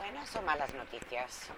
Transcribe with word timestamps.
buenas 0.00 0.34
o 0.34 0.40
malas 0.40 0.72
noticias. 0.72 1.50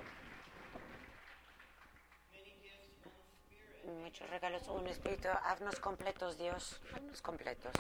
Muchos 4.02 4.28
regalos, 4.30 4.66
un 4.66 4.86
espíritu, 4.88 5.28
haznos 5.44 5.78
completos, 5.78 6.36
Dios, 6.38 6.80
haznos 6.92 7.22
completos. 7.22 7.72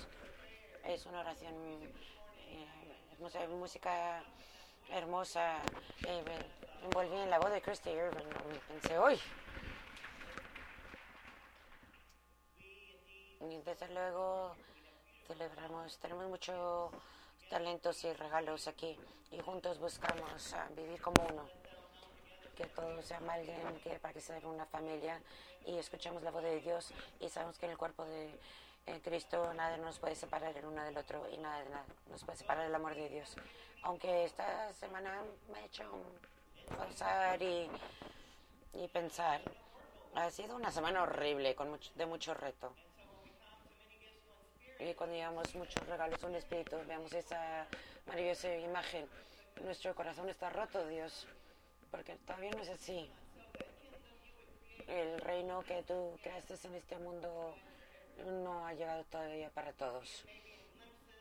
Es 0.84 1.04
una 1.06 1.20
oración 1.20 1.54
eh, 2.46 3.48
música 3.48 4.22
hermosa. 4.88 5.56
Eh, 6.06 6.24
envolví 6.84 7.16
en 7.16 7.30
la 7.30 7.40
voz 7.40 7.50
de 7.50 7.60
Christy 7.60 7.90
Irving, 7.90 8.30
pensé, 8.68 8.98
hoy. 8.98 9.20
Y 13.40 13.56
desde 13.62 13.88
luego 13.92 14.54
celebramos, 15.26 15.98
tenemos 15.98 16.28
muchos 16.28 16.92
talentos 17.52 18.02
y 18.04 18.12
regalos 18.14 18.66
aquí 18.66 18.96
y 19.30 19.38
juntos 19.40 19.78
buscamos 19.78 20.54
ah, 20.54 20.66
vivir 20.74 20.98
como 21.02 21.22
uno. 21.30 21.46
Que 22.56 22.64
todos 22.64 23.04
se 23.04 23.14
amalguen, 23.14 23.78
que 23.84 23.98
para 23.98 24.14
que 24.14 24.22
sea 24.22 24.38
una 24.44 24.64
familia 24.64 25.20
y 25.66 25.76
escuchamos 25.76 26.22
la 26.22 26.30
voz 26.30 26.42
de 26.44 26.60
Dios 26.60 26.94
y 27.20 27.28
sabemos 27.28 27.58
que 27.58 27.66
en 27.66 27.72
el 27.72 27.78
cuerpo 27.78 28.06
de 28.06 28.30
eh, 28.86 29.00
Cristo 29.04 29.52
nada 29.52 29.76
nos 29.76 29.98
puede 29.98 30.14
separar 30.14 30.56
el 30.56 30.64
uno 30.64 30.82
del 30.82 30.96
otro 30.96 31.28
y 31.30 31.36
nada, 31.36 31.62
nada 31.64 31.84
nos 32.10 32.24
puede 32.24 32.38
separar 32.38 32.64
el 32.64 32.74
amor 32.74 32.94
de 32.94 33.10
Dios. 33.10 33.36
Aunque 33.82 34.24
esta 34.24 34.72
semana 34.72 35.22
me 35.52 35.58
ha 35.58 35.64
hecho 35.66 35.84
pasar 36.78 37.42
y, 37.42 37.68
y 38.72 38.88
pensar, 38.88 39.42
ha 40.14 40.30
sido 40.30 40.56
una 40.56 40.70
semana 40.70 41.02
horrible, 41.02 41.54
con 41.54 41.68
mucho, 41.68 41.90
de 41.96 42.06
mucho 42.06 42.32
reto. 42.32 42.72
Y 44.84 44.94
cuando 44.94 45.14
llevamos 45.14 45.54
muchos 45.54 45.86
regalos 45.86 46.22
un 46.24 46.34
espíritu, 46.34 46.76
veamos 46.88 47.12
esa 47.12 47.66
maravillosa 48.06 48.52
imagen, 48.56 49.06
nuestro 49.62 49.94
corazón 49.94 50.28
está 50.28 50.50
roto, 50.50 50.84
Dios, 50.88 51.28
porque 51.90 52.16
todavía 52.16 52.50
no 52.50 52.62
es 52.62 52.68
así. 52.68 53.08
El 54.88 55.20
reino 55.20 55.62
que 55.62 55.84
tú 55.84 56.18
creaste 56.20 56.54
en 56.66 56.74
este 56.74 56.98
mundo 56.98 57.54
no 58.26 58.66
ha 58.66 58.72
llegado 58.74 59.04
todavía 59.04 59.50
para 59.50 59.72
todos. 59.72 60.24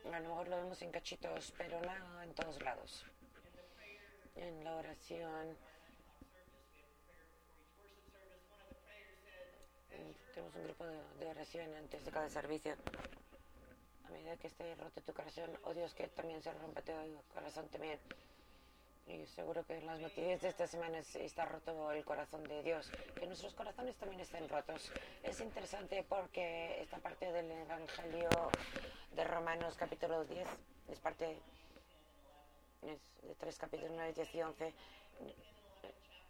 A 0.05 0.19
lo 0.19 0.29
mejor 0.29 0.47
lo 0.47 0.57
vemos 0.57 0.81
en 0.81 0.91
cachitos, 0.91 1.53
pero 1.55 1.79
no 1.81 2.23
en 2.23 2.33
todos 2.33 2.59
lados. 2.63 3.05
En 4.35 4.63
la 4.63 4.75
oración. 4.75 5.55
Tenemos 10.33 10.55
un 10.55 10.63
grupo 10.63 10.85
de, 11.19 11.27
oración 11.27 11.75
antes 11.75 12.03
de 12.03 12.11
cada 12.11 12.29
servicio. 12.29 12.75
A 14.11 14.13
medida 14.13 14.35
que 14.35 14.47
esté 14.47 14.75
roto 14.75 14.99
tu 15.01 15.13
corazón, 15.13 15.57
oh 15.63 15.73
Dios, 15.73 15.93
que 15.93 16.05
también 16.09 16.43
se 16.43 16.51
rompa 16.51 16.81
tu 16.81 16.91
corazón 17.33 17.65
también. 17.69 17.97
Y 19.07 19.25
seguro 19.25 19.65
que 19.65 19.77
en 19.77 19.85
las 19.85 20.01
noticias 20.01 20.41
de 20.41 20.49
esta 20.49 20.67
semana 20.67 20.99
está 20.99 21.45
roto 21.45 21.93
el 21.93 22.03
corazón 22.03 22.43
de 22.43 22.61
Dios, 22.61 22.91
que 23.15 23.25
nuestros 23.25 23.53
corazones 23.53 23.95
también 23.95 24.19
estén 24.19 24.49
rotos. 24.49 24.91
Es 25.23 25.39
interesante 25.39 26.03
porque 26.03 26.81
esta 26.81 26.97
parte 26.97 27.31
del 27.31 27.49
Evangelio 27.51 28.29
de 29.15 29.23
Romanos 29.23 29.75
capítulo 29.77 30.25
10 30.25 30.45
es 30.89 30.99
parte 30.99 31.37
de 32.81 32.99
tres 33.39 33.57
capítulos 33.57 33.93
9, 33.95 34.11
10 34.13 34.35
y 34.35 34.41
11. 34.41 34.73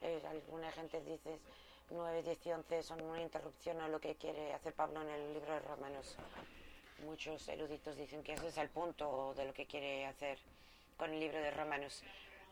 Eh, 0.01 0.21
alguna 0.29 0.71
gente 0.71 1.01
dice 1.01 1.39
9, 1.89 2.21
10 2.21 2.45
y 2.45 2.51
11 2.51 2.83
son 2.83 3.01
una 3.01 3.21
interrupción 3.23 3.81
a 3.81 3.87
lo 3.87 3.99
que 3.99 4.15
quiere 4.17 4.53
hacer 4.53 4.73
Pablo 4.73 5.01
en 5.01 5.09
el 5.09 5.33
libro 5.33 5.51
de 5.51 5.59
Romanos. 5.61 6.15
Muchos 7.05 7.47
eruditos 7.47 7.97
dicen 7.97 8.23
que 8.23 8.33
ese 8.33 8.47
es 8.47 8.57
el 8.57 8.69
punto 8.69 9.33
de 9.35 9.45
lo 9.45 9.53
que 9.53 9.65
quiere 9.65 10.05
hacer 10.05 10.37
con 10.97 11.11
el 11.11 11.19
libro 11.19 11.39
de 11.39 11.51
Romanos 11.51 12.03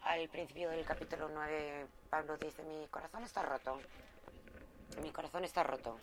al 0.03 0.28
principio 0.30 0.69
del 0.69 0.86
capítulo 0.86 1.30
9, 1.30 1.88
Pablo 2.09 2.38
dice, 2.38 2.64
mi 2.64 2.88
corazón 2.88 3.23
está 3.23 3.44
roto. 3.44 3.80
Mi 5.02 5.11
corazón 5.11 5.44
está 5.44 5.64
roto. 5.64 5.97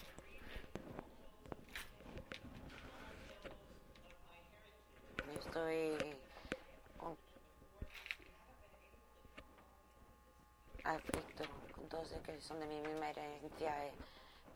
Estoy 5.38 6.16
con 6.96 7.16
con 11.74 11.88
todos 11.88 12.12
los 12.12 12.20
que 12.20 12.40
son 12.40 12.60
de 12.60 12.66
mi 12.66 12.80
misma 12.80 13.10
herencia 13.10 13.74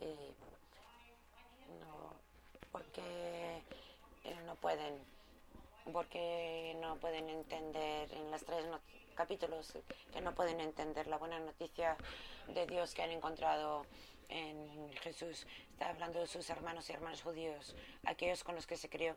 y, 0.00 0.34
no, 1.80 2.14
porque 2.70 3.62
no 4.44 4.56
pueden 4.56 4.98
porque 5.92 6.76
no 6.80 6.96
pueden 6.96 7.28
entender 7.28 8.12
en 8.12 8.30
las 8.30 8.44
tres 8.44 8.64
capítulos 9.14 9.72
que 10.12 10.20
no 10.20 10.34
pueden 10.34 10.60
entender 10.60 11.06
la 11.06 11.18
buena 11.18 11.38
noticia 11.38 11.96
de 12.48 12.66
Dios 12.66 12.94
que 12.94 13.02
han 13.02 13.10
encontrado 13.10 13.86
en 14.28 14.92
Jesús. 15.02 15.46
Está 15.72 15.90
hablando 15.90 16.20
de 16.20 16.26
sus 16.26 16.48
hermanos 16.50 16.88
y 16.88 16.92
hermanas 16.92 17.22
judíos, 17.22 17.74
aquellos 18.04 18.44
con 18.44 18.54
los 18.54 18.66
que 18.66 18.76
se 18.76 18.88
crió. 18.88 19.16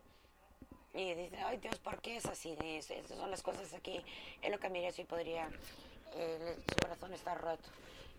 Y 0.92 1.14
dice, 1.14 1.36
ay 1.38 1.58
Dios, 1.58 1.78
¿por 1.78 2.00
qué 2.00 2.16
es 2.16 2.26
así? 2.26 2.56
Estas 2.60 3.18
son 3.18 3.30
las 3.30 3.42
cosas 3.42 3.72
aquí. 3.74 4.00
Es 4.42 4.50
lo 4.50 4.70
mira 4.70 4.92
si 4.92 5.04
podría. 5.04 5.50
su 5.50 6.76
corazón 6.80 7.12
está 7.12 7.34
roto 7.34 7.68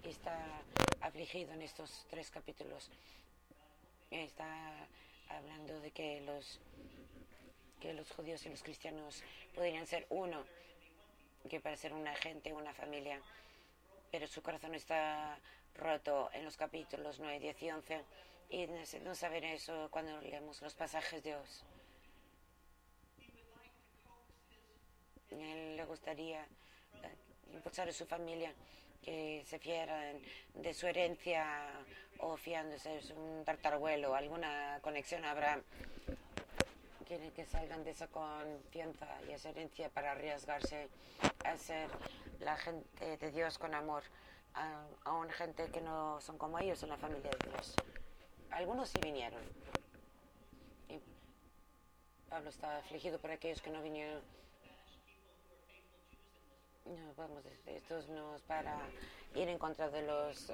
y 0.03 0.09
está 0.09 0.38
afligido 1.01 1.53
en 1.53 1.61
estos 1.61 2.05
tres 2.09 2.29
capítulos. 2.31 2.89
Está 4.11 4.88
hablando 5.29 5.79
de 5.79 5.91
que 5.91 6.21
los 6.21 6.59
que 7.79 7.93
los 7.93 8.09
judíos 8.11 8.45
y 8.45 8.49
los 8.49 8.63
cristianos 8.63 9.23
podrían 9.53 9.85
ser 9.85 10.07
uno 10.09 10.43
que 11.49 11.59
para 11.59 11.75
ser 11.75 11.93
una 11.93 12.15
gente, 12.15 12.51
una 12.53 12.73
familia, 12.73 13.21
pero 14.11 14.27
su 14.27 14.41
corazón 14.41 14.73
está 14.73 15.37
roto 15.75 16.29
en 16.33 16.45
los 16.45 16.57
capítulos 16.57 17.19
9, 17.19 17.39
10 17.39 17.61
y 17.63 17.71
11 17.71 18.05
y 18.49 18.67
necesitamos 18.67 19.17
saber 19.17 19.43
eso 19.45 19.87
cuando 19.91 20.19
leemos 20.21 20.61
los 20.61 20.73
pasajes 20.73 21.23
de 21.23 21.31
Dios. 21.31 21.63
Él 25.31 25.75
le 25.75 25.85
gustaría 25.85 26.43
eh, 26.43 27.15
impulsar 27.53 27.89
a 27.89 27.91
su 27.91 28.05
familia 28.05 28.53
que 29.03 29.43
se 29.45 29.59
fieran 29.59 30.19
de 30.53 30.73
su 30.73 30.87
herencia 30.87 31.69
o 32.19 32.37
fiándose 32.37 32.89
de 32.89 33.13
un 33.13 33.43
tartaruelo, 33.45 34.15
alguna 34.15 34.79
conexión 34.81 35.25
habrá 35.25 35.61
quieren 37.05 37.31
que 37.31 37.45
salgan 37.45 37.83
de 37.83 37.91
esa 37.91 38.07
confianza 38.07 39.07
y 39.29 39.31
esa 39.31 39.49
herencia 39.49 39.89
para 39.89 40.11
arriesgarse 40.11 40.89
a 41.45 41.57
ser 41.57 41.87
la 42.39 42.57
gente 42.57 43.17
de 43.17 43.31
Dios 43.31 43.57
con 43.57 43.73
amor, 43.73 44.03
a, 44.53 44.85
gente 45.29 45.69
que 45.69 45.81
no 45.81 46.19
son 46.21 46.37
como 46.37 46.59
ellos 46.59 46.81
en 46.83 46.89
la 46.89 46.97
familia 46.97 47.29
de 47.29 47.49
Dios. 47.49 47.75
Algunos 48.51 48.89
sí 48.89 48.99
vinieron. 49.01 49.41
Y 50.89 50.99
Pablo 52.29 52.49
estaba 52.49 52.77
afligido 52.77 53.19
por 53.19 53.31
aquellos 53.31 53.61
que 53.61 53.69
no 53.69 53.81
vinieron. 53.81 54.21
No, 56.85 57.13
vamos, 57.16 57.44
esto 57.66 58.01
no 58.09 58.35
es 58.35 58.41
para 58.44 58.78
ir 59.34 59.50
en 59.50 59.57
contra 59.57 59.90
de 59.90 60.03
los 60.03 60.50
uh, 60.50 60.53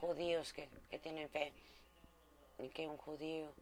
judíos 0.00 0.52
que, 0.52 0.68
que 0.88 0.98
tienen 0.98 1.28
fe. 1.28 1.52
Y 2.58 2.68
que 2.68 2.86
un 2.86 2.96
judío 2.96 3.52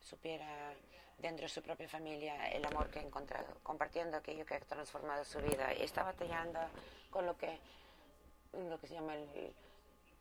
supiera 0.00 0.74
dentro 1.18 1.44
de 1.44 1.48
su 1.48 1.62
propia 1.62 1.88
familia 1.88 2.50
el 2.50 2.64
amor 2.66 2.90
que 2.90 2.98
ha 2.98 3.02
encontrado, 3.02 3.46
compartiendo 3.62 4.16
aquello 4.16 4.44
que 4.44 4.54
ha 4.54 4.60
transformado 4.60 5.24
su 5.24 5.38
vida. 5.40 5.72
Y 5.74 5.82
está 5.82 6.02
batallando 6.02 6.60
con 7.10 7.24
lo 7.24 7.36
que, 7.38 7.58
lo 8.52 8.78
que 8.78 8.86
se 8.86 8.94
llama 8.94 9.14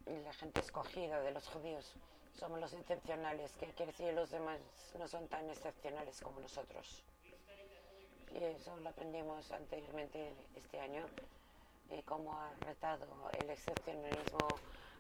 la 0.06 0.34
gente 0.34 0.62
escogida 0.62 1.20
de 1.20 1.32
los 1.32 1.48
judíos. 1.50 1.96
Somos 2.34 2.60
los 2.60 2.74
excepcionales, 2.74 3.52
que 3.58 3.68
quiere 3.74 3.92
decir 3.92 4.14
los 4.14 4.32
demás 4.32 4.60
no 4.98 5.08
son 5.08 5.28
tan 5.28 5.50
excepcionales 5.50 6.22
como 6.22 6.40
nosotros. 6.40 7.04
Y 8.34 8.44
eso 8.44 8.78
lo 8.78 8.90
aprendimos 8.90 9.52
anteriormente 9.52 10.34
este 10.56 10.80
año, 10.80 11.06
y 11.92 12.02
cómo 12.04 12.34
ha 12.34 12.52
retado 12.66 13.06
el 13.40 13.50
excepcionalismo 13.50 14.48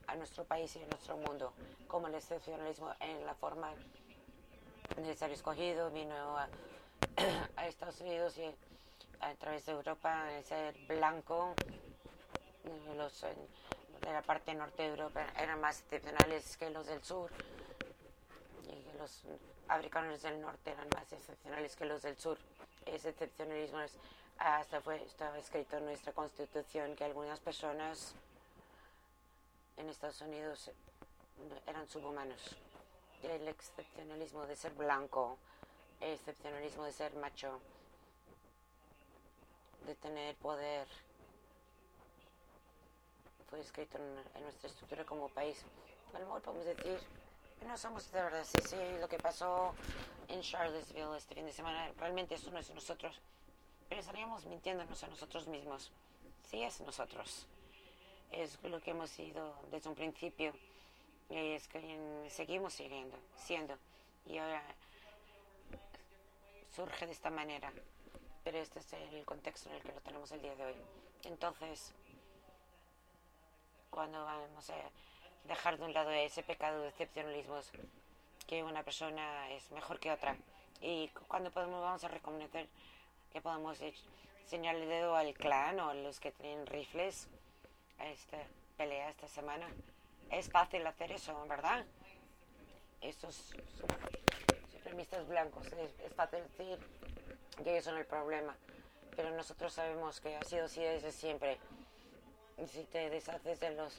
a 0.07 0.15
nuestro 0.15 0.43
país 0.43 0.75
y 0.75 0.83
a 0.83 0.87
nuestro 0.87 1.17
mundo, 1.17 1.53
como 1.87 2.07
el 2.07 2.15
excepcionalismo 2.15 2.93
en 2.99 3.25
la 3.25 3.33
forma 3.35 3.73
necesario 4.97 5.35
escogido, 5.35 5.89
vino 5.91 6.37
a, 7.55 7.67
Estados 7.67 8.01
Unidos 8.01 8.37
y 8.37 8.53
a, 9.21 9.33
través 9.35 9.65
de 9.65 9.71
Europa, 9.71 10.25
ser 10.43 10.75
blanco. 10.87 11.53
Los 12.95 13.21
de 13.21 14.11
la 14.11 14.21
parte 14.21 14.53
norte 14.53 14.83
de 14.83 14.89
Europa 14.89 15.25
eran 15.39 15.61
más 15.61 15.79
excepcionales 15.81 16.57
que 16.57 16.69
los 16.69 16.87
del 16.87 17.03
sur 17.03 17.29
y 18.67 18.97
los 18.97 19.23
africanos 19.67 20.21
del 20.21 20.41
norte 20.41 20.71
eran 20.71 20.87
más 20.93 21.11
excepcionales 21.11 21.75
que 21.75 21.85
los 21.85 22.01
del 22.01 22.17
sur. 22.17 22.37
Ese 22.85 23.09
excepcionalismo 23.09 23.79
hasta 24.37 24.81
fue, 24.81 25.03
estaba 25.03 25.37
escrito 25.37 25.77
en 25.77 25.85
nuestra 25.85 26.13
constitución 26.13 26.95
que 26.95 27.03
algunas 27.03 27.39
personas 27.39 28.15
en 29.77 29.89
Estados 29.89 30.21
Unidos 30.21 30.71
eran 31.67 31.87
subhumanos 31.87 32.55
el 33.23 33.47
excepcionalismo 33.47 34.45
de 34.45 34.55
ser 34.55 34.73
blanco, 34.73 35.37
el 35.99 36.13
excepcionalismo 36.13 36.85
de 36.85 36.91
ser 36.91 37.13
macho, 37.15 37.59
de 39.85 39.95
tener 39.95 40.35
poder 40.37 40.87
fue 43.49 43.59
escrito 43.59 43.97
en, 43.97 44.43
nuestra 44.43 44.69
estructura 44.69 45.05
como 45.05 45.27
país. 45.29 45.63
A 46.13 46.19
lo 46.19 46.25
mejor 46.25 46.41
podemos 46.41 46.65
decir 46.65 46.99
que 47.59 47.65
no 47.65 47.77
somos 47.77 48.09
de 48.11 48.21
verdad. 48.21 48.45
Sí, 48.45 48.57
sí, 48.65 48.77
lo 48.99 49.09
que 49.09 49.17
pasó 49.17 49.75
en 50.29 50.41
Charlottesville 50.41 51.17
este 51.17 51.35
fin 51.35 51.45
de 51.45 51.51
semana, 51.51 51.91
realmente 51.97 52.35
eso 52.35 52.49
no 52.49 52.59
es 52.59 52.69
nosotros. 52.73 53.19
Pero 53.91 53.99
estaríamos 53.99 54.45
mintiéndonos 54.45 55.03
a 55.03 55.07
nosotros 55.07 55.47
mismos. 55.47 55.91
Sí, 56.49 56.63
es 56.63 56.79
nosotros. 56.79 57.45
Es 58.31 58.57
lo 58.63 58.79
que 58.79 58.91
hemos 58.91 59.09
sido 59.09 59.53
desde 59.69 59.89
un 59.89 59.95
principio. 59.95 60.53
Y 61.29 61.35
es 61.35 61.67
que 61.67 62.25
seguimos 62.29 62.71
siguiendo, 62.71 63.17
siendo. 63.35 63.77
Y 64.25 64.37
ahora 64.37 64.63
surge 66.73 67.05
de 67.05 67.11
esta 67.11 67.29
manera. 67.29 67.73
Pero 68.45 68.59
este 68.59 68.79
es 68.79 68.93
el 68.93 69.25
contexto 69.25 69.67
en 69.67 69.75
el 69.75 69.81
que 69.81 69.91
lo 69.91 69.99
tenemos 69.99 70.31
el 70.31 70.41
día 70.41 70.55
de 70.55 70.67
hoy. 70.67 70.75
Entonces, 71.25 71.93
cuando 73.89 74.23
vamos 74.23 74.69
a 74.69 74.75
dejar 75.49 75.77
de 75.77 75.83
un 75.83 75.91
lado 75.91 76.11
ese 76.11 76.43
pecado 76.43 76.81
de 76.81 76.87
excepcionalismo, 76.87 77.59
que 78.47 78.63
una 78.63 78.83
persona 78.83 79.49
es 79.49 79.69
mejor 79.71 79.99
que 79.99 80.13
otra, 80.13 80.37
y 80.79 81.09
cuando 81.27 81.51
podemos, 81.51 81.81
vamos 81.81 82.05
a 82.05 82.07
reconocer 82.07 82.69
que 83.31 83.41
podemos 83.41 83.79
enseñar 83.81 84.75
el 84.75 84.87
dedo 84.87 85.15
al 85.15 85.33
clan 85.33 85.79
o 85.79 85.93
los 85.93 86.19
que 86.19 86.31
tienen 86.31 86.65
rifles 86.67 87.27
a 87.99 88.07
esta 88.07 88.37
pelea 88.77 89.09
esta 89.09 89.27
semana. 89.27 89.67
Es 90.29 90.49
fácil 90.49 90.85
hacer 90.87 91.11
eso, 91.11 91.45
¿verdad? 91.47 91.85
Estos 93.01 93.53
supremistas 94.71 95.27
blancos, 95.27 95.67
es 95.67 96.13
fácil 96.15 96.43
decir 96.43 96.77
que 97.63 97.71
ellos 97.71 97.85
son 97.85 97.97
el 97.97 98.05
problema 98.05 98.55
pero 99.15 99.31
nosotros 99.31 99.73
sabemos 99.73 100.19
que 100.19 100.35
ha 100.35 100.43
sido 100.43 100.65
así 100.65 100.81
desde 100.81 101.11
siempre. 101.11 101.57
Si 102.67 102.83
te 102.85 103.09
deshaces 103.09 103.59
de 103.59 103.71
los 103.71 103.93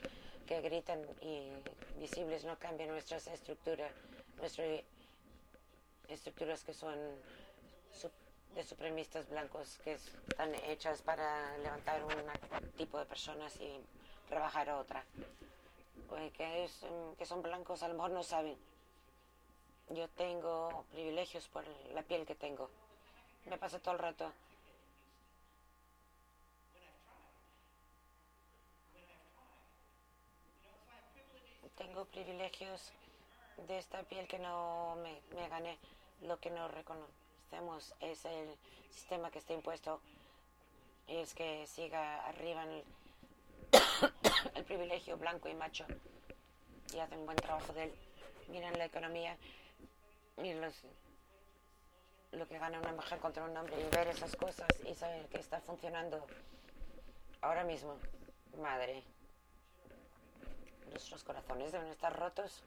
que 0.46 0.60
gritan 0.60 1.00
y 1.20 1.50
visibles, 1.98 2.44
no 2.44 2.58
cambia 2.58 2.86
nuestra 2.86 3.18
estructura, 3.18 3.90
nuestras 4.38 4.82
estructuras 6.08 6.62
que 6.64 6.74
son 6.74 6.96
de 8.54 8.64
supremistas 8.64 9.28
blancos, 9.28 9.78
que 9.84 9.94
están 9.94 10.54
hechas 10.66 11.02
para 11.02 11.56
levantar 11.58 12.02
un 12.04 12.70
tipo 12.72 12.98
de 12.98 13.06
personas 13.06 13.56
y 13.60 13.80
rebajar 14.30 14.68
a 14.70 14.78
otra. 14.78 15.04
Que, 16.36 16.64
es, 16.64 16.80
que 17.16 17.24
son 17.24 17.42
blancos, 17.42 17.82
a 17.82 17.88
lo 17.88 17.94
mejor 17.94 18.10
no 18.10 18.22
saben. 18.22 18.56
Yo 19.90 20.08
tengo 20.08 20.84
privilegios 20.92 21.48
por 21.48 21.64
la 21.94 22.02
piel 22.02 22.26
que 22.26 22.34
tengo. 22.34 22.68
Me 23.46 23.56
pasa 23.56 23.78
todo 23.78 23.94
el 23.94 24.00
rato 24.00 24.30
tengo 31.82 32.04
privilegios 32.06 32.92
de 33.68 33.78
esta 33.78 34.02
piel 34.04 34.26
que 34.28 34.38
no 34.38 34.96
me, 35.02 35.20
me 35.34 35.48
gané. 35.48 35.78
Lo 36.22 36.38
que 36.38 36.50
no 36.50 36.68
reconocemos 37.52 37.94
es 38.00 38.24
el 38.24 38.56
sistema 38.90 39.30
que 39.30 39.38
está 39.38 39.52
impuesto 39.52 40.00
y 41.06 41.16
es 41.16 41.34
que 41.34 41.66
siga 41.66 42.24
arriba 42.26 42.64
el, 44.54 44.64
privilegio 44.64 45.16
blanco 45.18 45.48
y 45.48 45.54
macho 45.54 45.84
y 46.94 46.98
hacen 46.98 47.24
buen 47.26 47.36
trabajo 47.36 47.72
de 47.72 47.84
él. 47.84 47.92
Miren 48.48 48.76
la 48.78 48.86
economía 48.86 49.36
y 50.42 50.54
lo 52.32 52.48
que 52.48 52.58
gana 52.58 52.78
una 52.78 52.92
mujer 52.92 53.18
contra 53.18 53.44
un 53.44 53.56
hombre 53.56 53.80
y 53.80 53.84
ver 53.94 54.08
esas 54.08 54.34
cosas 54.36 54.68
y 54.88 54.94
saber 54.94 55.26
que 55.26 55.38
está 55.38 55.60
funcionando 55.60 56.26
ahora 57.42 57.64
mismo. 57.64 57.96
Madre 58.60 59.02
nuestros 60.90 61.24
corazones 61.24 61.72
deben 61.72 61.88
estar 61.88 62.14
rotos, 62.18 62.62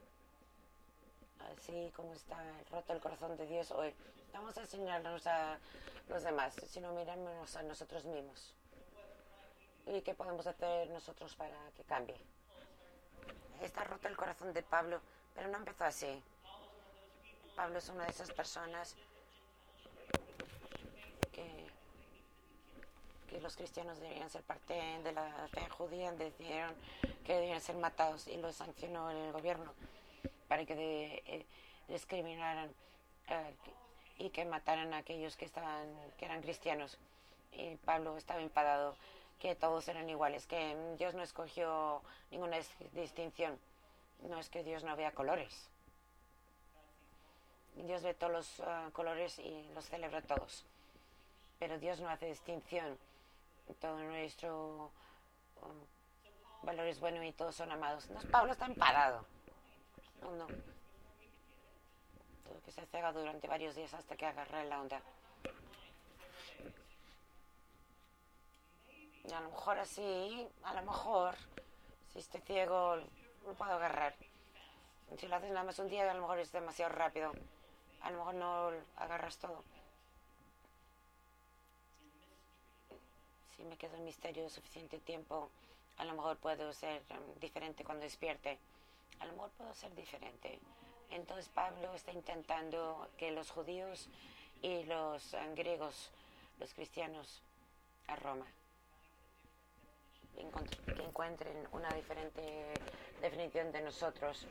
así 1.40 1.92
como 1.94 2.12
está 2.14 2.36
roto 2.70 2.92
el 2.92 3.00
corazón 3.00 3.36
de 3.36 3.46
Dios 3.46 3.70
hoy. 3.70 3.94
Vamos 4.32 4.56
a 4.56 4.62
enseñarnos 4.62 5.26
a 5.26 5.58
los 6.08 6.22
demás, 6.22 6.54
sino 6.68 6.92
miremos 6.92 7.56
a 7.56 7.62
nosotros 7.62 8.04
mismos. 8.04 8.54
¿Y 9.86 10.00
qué 10.02 10.14
podemos 10.14 10.46
hacer 10.46 10.88
nosotros 10.90 11.34
para 11.36 11.56
que 11.76 11.84
cambie? 11.84 12.16
Está 13.62 13.84
roto 13.84 14.08
el 14.08 14.16
corazón 14.16 14.52
de 14.52 14.62
Pablo, 14.62 15.00
pero 15.34 15.48
no 15.48 15.58
empezó 15.58 15.84
así. 15.84 16.22
Pablo 17.54 17.78
es 17.78 17.88
una 17.88 18.04
de 18.04 18.10
esas 18.10 18.30
personas 18.32 18.96
que 21.32 21.66
los 23.40 23.56
cristianos 23.56 24.00
deberían 24.00 24.30
ser 24.30 24.42
parte 24.42 24.74
de 24.74 25.12
la 25.12 25.48
fe 25.48 25.68
judía, 25.68 26.10
decidieron 26.12 26.74
que 27.24 27.34
debían 27.34 27.60
ser 27.60 27.76
matados 27.76 28.26
y 28.28 28.36
lo 28.38 28.52
sancionó 28.52 29.10
el 29.10 29.32
gobierno 29.32 29.72
para 30.48 30.64
que 30.64 31.22
eh, 31.26 31.46
discriminaran 31.88 32.70
eh, 33.28 33.54
y 34.18 34.30
que 34.30 34.44
mataran 34.44 34.94
a 34.94 34.98
aquellos 34.98 35.36
que 35.36 35.44
estaban 35.44 35.94
que 36.18 36.24
eran 36.24 36.42
cristianos. 36.42 36.98
Y 37.52 37.76
Pablo 37.76 38.16
estaba 38.16 38.40
enfadado 38.40 38.96
que 39.38 39.54
todos 39.54 39.88
eran 39.88 40.08
iguales, 40.08 40.46
que 40.46 40.76
Dios 40.98 41.14
no 41.14 41.22
escogió 41.22 42.02
ninguna 42.30 42.58
distinción. 42.92 43.58
No 44.22 44.38
es 44.38 44.48
que 44.48 44.64
Dios 44.64 44.82
no 44.84 44.96
vea 44.96 45.12
colores. 45.12 45.68
Dios 47.74 48.02
ve 48.02 48.14
todos 48.14 48.32
los 48.32 48.60
ah, 48.60 48.88
colores 48.92 49.38
y 49.38 49.68
los 49.74 49.84
celebra 49.86 50.22
todos. 50.22 50.64
Pero 51.58 51.78
Dios 51.78 52.00
no 52.00 52.08
hace 52.08 52.26
distinción 52.26 52.98
todo 53.74 53.98
nuestro 53.98 54.90
um, 55.62 56.66
valor 56.66 56.86
es 56.86 57.00
bueno 57.00 57.22
y 57.22 57.32
todos 57.32 57.54
son 57.54 57.70
amados. 57.72 58.08
Pablo 58.30 58.52
está 58.52 58.66
empadado. 58.66 59.26
No, 60.22 60.30
no. 60.32 60.46
Todo 62.44 62.62
que 62.64 62.72
se 62.72 62.86
cega 62.86 63.12
durante 63.12 63.48
varios 63.48 63.74
días 63.74 63.92
hasta 63.94 64.16
que 64.16 64.26
agarre 64.26 64.64
la 64.66 64.80
onda. 64.80 65.00
Y 69.24 69.32
a 69.32 69.40
lo 69.40 69.50
mejor 69.50 69.78
así, 69.78 70.48
a 70.62 70.74
lo 70.74 70.82
mejor, 70.82 71.34
si 72.12 72.20
estoy 72.20 72.40
ciego, 72.42 72.96
no 73.44 73.54
puedo 73.54 73.72
agarrar. 73.72 74.14
Si 75.18 75.26
lo 75.26 75.36
haces 75.36 75.50
nada 75.50 75.64
más 75.64 75.78
un 75.78 75.88
día, 75.88 76.10
a 76.10 76.14
lo 76.14 76.20
mejor 76.20 76.38
es 76.38 76.52
demasiado 76.52 76.92
rápido. 76.92 77.32
A 78.02 78.10
lo 78.10 78.18
mejor 78.18 78.34
no 78.34 78.70
agarras 78.96 79.38
todo. 79.38 79.64
si 83.56 83.64
me 83.64 83.76
quedo 83.76 83.96
en 83.96 84.04
misterio 84.04 84.48
suficiente 84.50 84.98
tiempo, 84.98 85.50
a 85.96 86.04
lo 86.04 86.14
mejor 86.14 86.36
puedo 86.36 86.72
ser 86.72 87.02
um, 87.10 87.40
diferente 87.40 87.84
cuando 87.84 88.04
despierte. 88.04 88.58
A 89.20 89.26
lo 89.26 89.32
mejor 89.32 89.50
puedo 89.50 89.74
ser 89.74 89.94
diferente. 89.94 90.58
Entonces 91.10 91.48
Pablo 91.48 91.94
está 91.94 92.12
intentando 92.12 93.08
que 93.16 93.30
los 93.30 93.50
judíos 93.50 94.08
y 94.62 94.84
los 94.84 95.32
um, 95.34 95.54
griegos, 95.54 96.10
los 96.58 96.72
cristianos 96.74 97.42
a 98.08 98.16
Roma, 98.16 98.46
que 100.34 101.02
encuentren 101.02 101.68
una 101.72 101.88
diferente 101.90 102.74
definición 103.20 103.72
de 103.72 103.82
nosotros, 103.82 104.46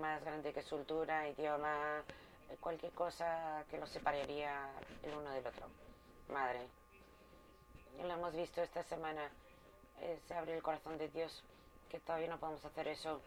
más 0.00 0.22
grande 0.22 0.52
que 0.52 0.62
cultura, 0.62 1.28
idioma, 1.28 2.02
cualquier 2.60 2.92
cosa 2.92 3.64
que 3.70 3.78
los 3.78 3.88
separaría 3.88 4.70
el 5.02 5.14
uno 5.14 5.30
del 5.30 5.46
otro. 5.46 5.68
Madre 6.28 6.66
lo 8.06 8.14
hemos 8.14 8.34
visto 8.34 8.62
esta 8.62 8.82
semana, 8.82 9.30
eh, 10.00 10.18
se 10.26 10.34
abre 10.34 10.54
el 10.54 10.62
corazón 10.62 10.96
de 10.98 11.08
Dios, 11.08 11.42
que 11.90 12.00
todavía 12.00 12.28
no 12.28 12.38
podemos 12.38 12.64
hacer 12.64 12.88
eso. 12.88 13.20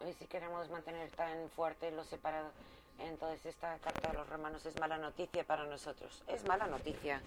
Y 0.00 0.12
si 0.14 0.26
queremos 0.26 0.68
mantener 0.70 1.10
tan 1.10 1.48
fuerte 1.50 1.90
lo 1.90 2.04
separado, 2.04 2.50
entonces 2.98 3.46
esta 3.46 3.78
carta 3.78 4.08
de 4.08 4.14
los 4.14 4.28
romanos 4.28 4.64
es 4.66 4.78
mala 4.78 4.98
noticia 4.98 5.44
para 5.44 5.64
nosotros. 5.64 6.22
Es 6.26 6.44
mala 6.46 6.66
noticia 6.66 7.20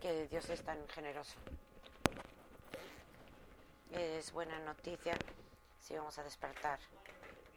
que 0.00 0.28
Dios 0.28 0.48
es 0.50 0.62
tan 0.62 0.86
generoso. 0.88 1.34
Es 3.92 4.32
buena 4.32 4.58
noticia 4.60 5.16
si 5.80 5.96
vamos 5.96 6.18
a 6.18 6.24
despertar 6.24 6.78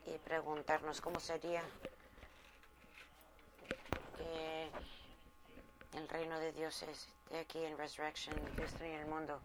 y 0.06 0.18
preguntarnos 0.20 1.02
cómo 1.02 1.20
sería 1.20 1.62
que 4.18 4.70
el 5.98 6.08
reino 6.10 6.40
de 6.40 6.52
Dios 6.52 6.84
es 6.84 7.08
de 7.32 7.40
aquí 7.40 7.64
en 7.64 7.78
Resurrection, 7.78 8.36
Cristo 8.56 8.84
en 8.84 9.00
el 9.00 9.06
mundo. 9.08 9.40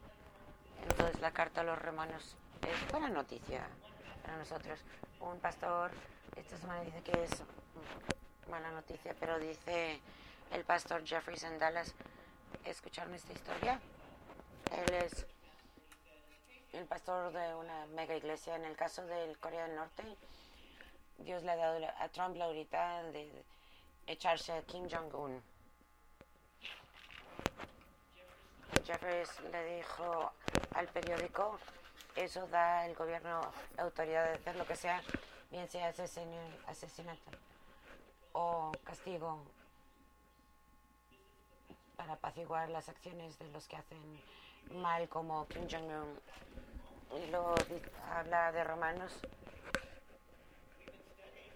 Entonces 0.82 1.20
la 1.20 1.32
carta 1.32 1.62
a 1.62 1.64
los 1.64 1.78
romanos 1.78 2.36
es 2.62 2.90
buena 2.90 3.08
noticia 3.08 3.66
para 4.22 4.36
nosotros. 4.36 4.80
Un 5.20 5.38
pastor 5.40 5.90
esta 6.36 6.56
semana 6.56 6.82
dice 6.82 7.02
que 7.02 7.24
es 7.24 7.42
mala 8.48 8.70
noticia, 8.70 9.14
pero 9.18 9.38
dice 9.38 10.00
el 10.52 10.64
pastor 10.64 11.04
Jeffries 11.04 11.42
en 11.44 11.58
Dallas, 11.58 11.94
¿escucharon 12.64 13.14
esta 13.14 13.32
historia? 13.32 13.80
Él 14.70 14.94
es 14.94 15.26
el 16.72 16.86
pastor 16.86 17.32
de 17.32 17.54
una 17.54 17.86
mega 17.86 18.16
iglesia. 18.16 18.56
En 18.56 18.64
el 18.64 18.76
caso 18.76 19.04
del 19.06 19.38
Corea 19.38 19.66
del 19.66 19.76
Norte, 19.76 20.04
Dios 21.18 21.42
le 21.42 21.52
ha 21.52 21.56
dado 21.56 21.86
a 21.98 22.08
Trump 22.08 22.36
la 22.36 22.46
autoridad 22.46 23.04
de 23.12 23.30
echarse 24.06 24.52
a 24.52 24.62
Kim 24.62 24.88
Jong-un 24.88 25.42
Jeffries 28.84 29.28
le 29.52 29.76
dijo 29.76 30.32
al 30.74 30.88
periódico, 30.88 31.58
eso 32.16 32.46
da 32.48 32.82
al 32.82 32.94
gobierno 32.94 33.40
la 33.76 33.82
autoridad 33.84 34.24
de 34.24 34.34
hacer 34.34 34.56
lo 34.56 34.66
que 34.66 34.76
sea, 34.76 35.02
bien 35.50 35.68
sea 35.68 35.88
asesinato 35.88 37.30
o 38.32 38.72
castigo 38.84 39.38
para 41.96 42.14
apaciguar 42.14 42.68
las 42.70 42.88
acciones 42.88 43.38
de 43.38 43.48
los 43.50 43.66
que 43.68 43.76
hacen 43.76 44.20
mal 44.74 45.08
como 45.08 45.46
Kim 45.48 45.68
Jong-un. 45.70 46.20
Y 47.16 47.30
luego 47.30 47.54
habla 48.10 48.52
de 48.52 48.64
romanos. 48.64 49.12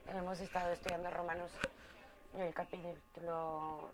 Hemos 0.07 0.39
estado 0.41 0.73
estudiando 0.73 1.11
romanos 1.11 1.51
en 2.35 2.43
el 2.43 2.55
capítulo 2.55 3.91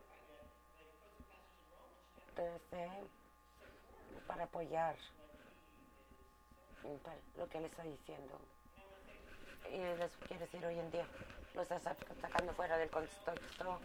13 2.35 2.89
para 4.27 4.45
apoyar 4.45 4.97
lo 7.37 7.49
que 7.49 7.59
él 7.59 7.65
está 7.65 7.83
diciendo. 7.83 8.39
Y 9.71 9.79
les 9.79 10.11
quiero 10.29 10.41
decir 10.41 10.65
hoy 10.67 10.79
en 10.79 10.91
día, 10.91 11.07
lo 11.55 11.63
está 11.63 11.79
sacando 11.81 12.53
fuera 12.55 12.77
del 12.77 12.91
contexto 12.91 13.81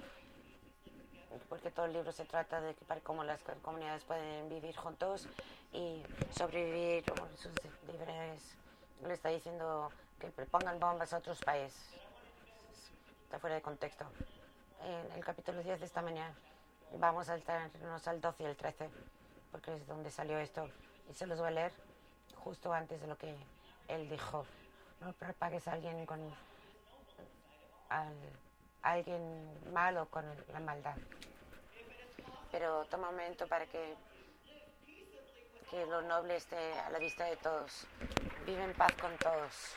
porque 1.50 1.72
todo 1.72 1.86
el 1.86 1.94
libro 1.94 2.12
se 2.12 2.26
trata 2.26 2.62
de 2.62 2.74
para 2.88 3.02
cómo 3.02 3.24
las 3.24 3.42
comunidades 3.62 4.04
pueden 4.04 4.50
vivir 4.50 4.76
juntos 4.76 5.28
y 5.74 6.04
sobrevivir 6.32 7.04
sus 7.36 7.52
libres. 7.92 8.56
Le 9.04 9.14
está 9.14 9.30
diciendo 9.30 9.92
que 10.20 10.30
pongan 10.46 10.80
bombas 10.80 11.14
a 11.14 11.18
otros 11.18 11.40
países. 11.42 11.80
Está 13.24 13.40
fuera 13.40 13.56
de 13.56 13.62
contexto. 13.62 14.06
En 14.84 15.12
el 15.12 15.24
capítulo 15.24 15.62
10 15.62 15.80
de 15.80 15.86
esta 15.86 16.02
mañana 16.02 16.34
vamos 16.98 17.30
a 17.30 17.34
saltarnos 17.34 18.08
al 18.08 18.22
12 18.22 18.44
y 18.44 18.46
el 18.46 18.56
13, 18.56 18.90
porque 19.52 19.76
es 19.76 19.88
donde 19.88 20.10
salió 20.12 20.38
esto. 20.38 20.70
Y 21.10 21.14
se 21.14 21.28
los 21.28 21.40
voy 21.40 21.50
a 21.50 21.52
leer 21.52 21.72
justo 22.48 22.72
antes 22.74 23.02
de 23.02 23.08
lo 23.08 23.18
que 23.18 23.36
él 23.90 24.10
dijo. 24.10 24.46
No 25.02 25.12
propagues 25.14 25.68
a 25.68 25.74
alguien 25.74 26.06
con 26.06 26.20
al, 27.90 28.16
alguien 28.82 29.74
malo 29.74 30.08
con 30.10 30.26
la 30.54 30.60
maldad 30.60 30.96
pero 32.52 32.86
toma 32.86 33.10
un 33.10 33.16
momento 33.16 33.48
para 33.48 33.66
que, 33.68 33.96
que 35.70 35.86
lo 35.86 36.02
noble 36.02 36.38
esté 36.38 36.74
a 36.80 36.90
la 36.90 37.00
vista 37.00 37.26
de 37.26 37.38
todos. 37.38 37.86
Vive 38.46 38.64
en 38.64 38.74
paz 38.74 38.94
con 39.00 39.16
todos. 39.18 39.76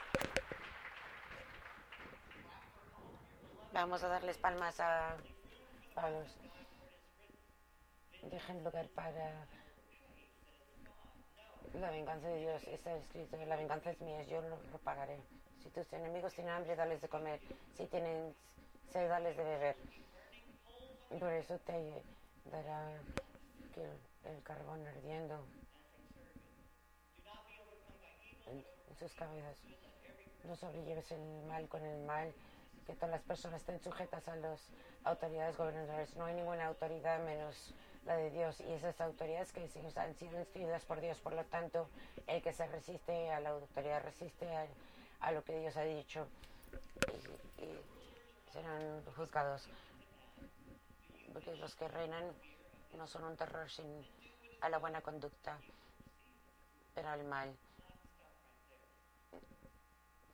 Vamos 3.72 4.02
a 4.02 4.08
darles 4.08 4.38
palmas 4.38 4.80
a 4.80 5.16
Pablos. 5.94 6.36
Dejen 8.22 8.64
lugar 8.64 8.88
para 8.88 9.46
la 11.74 11.90
venganza 11.90 12.28
de 12.28 12.38
Dios. 12.38 12.62
Está 12.68 12.94
escrito, 12.96 13.36
la 13.36 13.56
venganza 13.56 13.90
es 13.90 14.00
mía, 14.00 14.22
yo 14.24 14.40
lo, 14.42 14.56
pagaré. 14.84 15.18
Si 15.62 15.70
tus 15.70 15.92
enemigos 15.92 16.34
tienen 16.34 16.54
hambre, 16.54 16.76
dales 16.76 17.00
de 17.00 17.08
comer. 17.08 17.40
Si 17.76 17.86
tienen 17.86 18.34
sed, 18.90 19.08
dales 19.08 19.36
de 19.36 19.44
beber. 19.44 19.76
Por 21.18 21.32
eso 21.32 21.58
te 21.58 22.02
dará 22.50 22.92
que 23.74 23.82
el 24.28 24.42
carbón 24.42 24.86
ardiendo 24.86 25.44
en, 28.46 28.64
sus 28.96 29.12
cabezas. 29.14 29.56
No 30.44 30.56
sobrelleves 30.56 31.10
el 31.12 31.20
mal 31.46 31.68
con 31.68 31.84
el 31.84 32.00
mal, 32.04 32.32
que 32.86 32.94
todas 32.94 33.10
las 33.10 33.22
personas 33.22 33.60
estén 33.60 33.80
sujetas 33.80 34.26
a 34.28 34.36
las 34.36 34.70
autoridades 35.04 35.56
gubernamentales. 35.56 36.16
No 36.16 36.24
hay 36.24 36.34
ninguna 36.34 36.66
autoridad 36.66 37.22
menos 37.24 37.74
la 38.04 38.16
de 38.16 38.30
Dios 38.30 38.60
y 38.60 38.72
esas 38.72 39.00
autoridades 39.00 39.52
que 39.52 39.60
han 39.96 40.14
sido 40.14 40.38
instituidas 40.38 40.84
por 40.84 41.00
Dios. 41.00 41.18
Por 41.20 41.34
lo 41.34 41.44
tanto, 41.44 41.88
el 42.26 42.42
que 42.42 42.52
se 42.52 42.66
resiste 42.66 43.30
a 43.30 43.40
la 43.40 43.50
autoridad 43.50 44.02
resiste 44.02 44.46
a, 45.20 45.32
lo 45.32 45.44
que 45.44 45.58
Dios 45.58 45.76
ha 45.76 45.84
dicho 45.84 46.26
y 47.58 48.52
serán 48.52 49.04
juzgados 49.16 49.68
porque 51.32 51.54
los 51.56 51.74
que 51.74 51.88
reinan 51.88 52.24
no 52.96 53.06
son 53.06 53.24
un 53.24 53.36
terror 53.36 53.70
sin 53.70 53.86
a 54.60 54.68
la 54.68 54.78
buena 54.78 55.00
conducta, 55.00 55.58
pero 56.94 57.08
al 57.08 57.24
mal. 57.24 57.56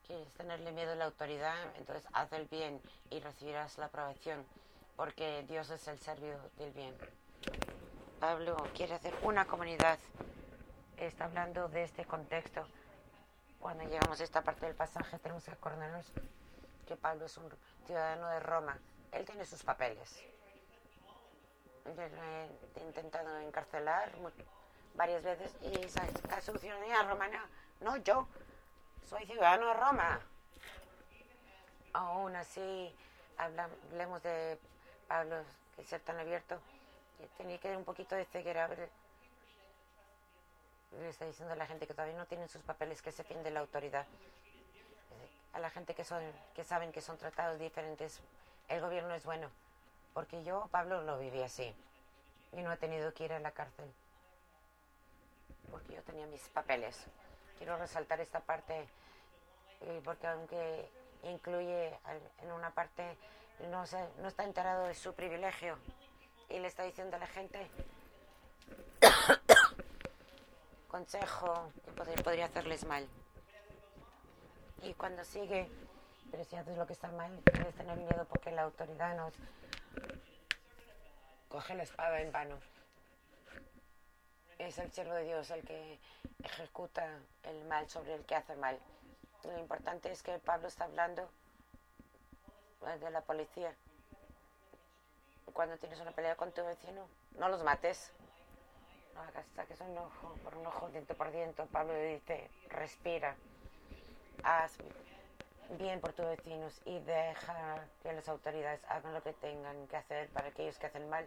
Quieres 0.06 0.32
tenerle 0.34 0.72
miedo 0.72 0.92
a 0.92 0.96
la 0.96 1.04
autoridad, 1.06 1.76
entonces 1.76 2.04
haz 2.12 2.32
el 2.32 2.46
bien 2.46 2.80
y 3.10 3.20
recibirás 3.20 3.78
la 3.78 3.86
aprobación, 3.86 4.44
porque 4.96 5.44
Dios 5.48 5.70
es 5.70 5.86
el 5.88 5.98
servicio 5.98 6.38
del 6.56 6.72
bien. 6.72 6.94
Pablo 8.20 8.56
quiere 8.74 8.94
hacer 8.94 9.14
una 9.22 9.46
comunidad. 9.46 9.98
Está 10.96 11.24
hablando 11.24 11.68
de 11.68 11.84
este 11.84 12.04
contexto. 12.04 12.66
Cuando 13.60 13.84
llegamos 13.84 14.20
a 14.20 14.24
esta 14.24 14.42
parte 14.42 14.66
del 14.66 14.74
pasaje 14.74 15.18
tenemos 15.18 15.44
que 15.44 15.50
acordarnos 15.50 16.06
que 16.86 16.96
Pablo 16.96 17.26
es 17.26 17.36
un 17.36 17.50
ciudadano 17.86 18.28
de 18.28 18.40
Roma. 18.40 18.78
Él 19.12 19.24
tiene 19.24 19.44
sus 19.44 19.62
papeles 19.62 20.24
he 22.74 22.80
intentado 22.82 23.38
encarcelar 23.40 24.10
varias 24.94 25.22
veces 25.22 25.54
y 25.62 25.72
la 26.28 26.40
ciudadanía 26.40 27.02
romana, 27.02 27.44
no 27.80 27.96
yo, 27.98 28.26
soy 29.08 29.26
ciudadano 29.26 29.68
de 29.68 29.74
Roma. 29.74 30.20
Aún 31.92 32.34
así, 32.36 32.94
hablemos 33.38 34.22
de 34.22 34.58
Pablo, 35.08 35.36
que 35.76 35.84
ser 35.84 36.00
tan 36.00 36.18
abierto, 36.18 36.58
tenía 37.36 37.58
que 37.58 37.68
dar 37.68 37.76
un 37.76 37.84
poquito 37.84 38.14
de 38.14 38.24
ceguera. 38.24 38.68
Le 40.92 41.08
está 41.08 41.26
diciendo 41.26 41.52
a 41.52 41.56
la 41.56 41.66
gente 41.66 41.86
que 41.86 41.94
todavía 41.94 42.16
no 42.16 42.26
tienen 42.26 42.48
sus 42.48 42.62
papeles 42.62 43.02
que 43.02 43.12
se 43.12 43.22
de 43.22 43.50
la 43.50 43.60
autoridad. 43.60 44.06
A 45.52 45.58
la 45.58 45.70
gente 45.70 45.94
que, 45.94 46.04
son, 46.04 46.22
que 46.54 46.64
saben 46.64 46.92
que 46.92 47.00
son 47.00 47.16
tratados 47.18 47.58
diferentes, 47.58 48.20
el 48.68 48.80
gobierno 48.80 49.14
es 49.14 49.24
bueno 49.24 49.50
porque 50.16 50.42
yo, 50.42 50.66
Pablo, 50.70 51.02
lo 51.02 51.18
viví 51.18 51.42
así 51.42 51.74
y 52.52 52.62
no 52.62 52.72
he 52.72 52.78
tenido 52.78 53.12
que 53.12 53.26
ir 53.26 53.34
a 53.34 53.38
la 53.38 53.50
cárcel 53.50 53.84
porque 55.70 55.92
yo 55.92 56.02
tenía 56.04 56.26
mis 56.26 56.40
papeles. 56.48 57.04
Quiero 57.58 57.76
resaltar 57.76 58.18
esta 58.22 58.40
parte 58.40 58.88
eh, 59.82 60.00
porque 60.02 60.26
aunque 60.26 60.88
incluye 61.22 61.98
en 62.42 62.50
una 62.50 62.70
parte, 62.70 63.18
no, 63.70 63.84
no 64.22 64.28
está 64.28 64.44
enterado 64.44 64.84
de 64.84 64.94
su 64.94 65.12
privilegio 65.12 65.76
y 66.48 66.58
le 66.58 66.68
está 66.68 66.84
diciendo 66.84 67.16
a 67.16 67.20
la 67.20 67.26
gente 67.26 67.68
consejo 70.88 71.72
que 71.84 72.22
podría 72.22 72.46
hacerles 72.46 72.84
mal. 72.84 73.06
Y 74.82 74.94
cuando 74.94 75.24
sigue, 75.24 75.68
pero 76.30 76.44
si 76.44 76.56
haces 76.56 76.76
lo 76.76 76.86
que 76.86 76.92
está 76.92 77.10
mal, 77.12 77.40
debes 77.52 77.74
tener 77.74 77.96
miedo 77.98 78.26
porque 78.28 78.50
la 78.50 78.62
autoridad 78.62 79.16
nos 79.16 79.34
coge 81.48 81.74
la 81.74 81.82
espada 81.82 82.20
en 82.20 82.32
vano. 82.32 82.58
Es 84.58 84.78
el 84.78 84.90
siervo 84.92 85.14
de 85.14 85.24
Dios 85.24 85.50
el 85.50 85.62
que 85.64 85.98
ejecuta 86.42 87.18
el 87.42 87.64
mal 87.64 87.88
sobre 87.88 88.14
el 88.14 88.24
que 88.24 88.34
hace 88.34 88.56
mal. 88.56 88.78
Lo 89.44 89.58
importante 89.58 90.10
es 90.10 90.22
que 90.22 90.38
Pablo 90.38 90.68
está 90.68 90.84
hablando 90.84 91.28
de 93.00 93.10
la 93.10 93.20
policía. 93.20 93.74
Cuando 95.56 95.78
tienes 95.78 95.98
una 96.00 96.12
pelea 96.12 96.36
con 96.36 96.52
tu 96.52 96.62
vecino, 96.62 97.08
no 97.38 97.48
los 97.48 97.64
mates. 97.64 98.12
No 99.14 99.22
hagas 99.22 99.46
saques 99.56 99.80
un 99.80 99.96
ojo 99.96 100.34
por 100.44 100.54
un 100.54 100.66
ojo, 100.66 100.90
diente 100.90 101.14
por 101.14 101.32
diente. 101.32 101.64
Pablo 101.72 101.94
dice, 101.94 102.50
respira. 102.68 103.34
Haz 104.44 104.76
bien 105.78 105.98
por 106.02 106.12
tus 106.12 106.26
vecinos 106.26 106.78
y 106.84 106.98
deja 106.98 107.88
que 108.02 108.12
las 108.12 108.28
autoridades 108.28 108.84
hagan 108.84 109.14
lo 109.14 109.22
que 109.22 109.32
tengan 109.32 109.88
que 109.88 109.96
hacer 109.96 110.28
para 110.28 110.48
aquellos 110.48 110.78
que 110.78 110.86
hacen 110.88 111.08
mal 111.08 111.26